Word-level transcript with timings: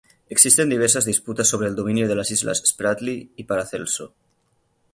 Existen 0.35 0.67
diversas 0.67 1.05
disputas 1.05 1.47
sobre 1.47 1.67
el 1.67 1.75
dominio 1.75 2.07
de 2.07 2.15
las 2.15 2.31
islas 2.31 2.63
Spratly 2.65 3.33
y 3.35 3.43
Paracelso. 3.43 4.15